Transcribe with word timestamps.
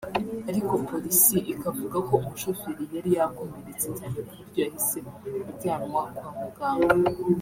ariko 0.49 0.73
polisi 0.89 1.37
ikavuga 1.53 1.97
ko 2.07 2.13
umushoferi 2.25 2.83
yari 2.95 3.09
yakomeretse 3.17 3.87
cyane 3.97 4.17
ku 4.27 4.33
buryo 4.39 4.59
yahise 4.65 4.99
ajyanwa 5.49 6.01
kwa 6.55 6.69
muganga 6.75 7.11